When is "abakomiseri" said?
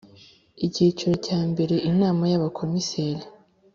2.39-3.23